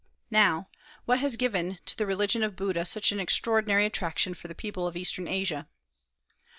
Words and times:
Now, 0.31 0.67
what 1.05 1.19
has 1.19 1.37
given 1.37 1.77
to 1.85 1.95
the 1.95 2.07
religion 2.07 2.41
of 2.41 2.55
Buddha 2.55 2.85
such 2.85 3.11
an 3.11 3.19
extraordinary 3.19 3.85
attraction 3.85 4.33
for 4.33 4.47
the 4.47 4.55
people 4.55 4.87
of 4.87 4.97
Eastern 4.97 5.27
Asia? 5.27 5.67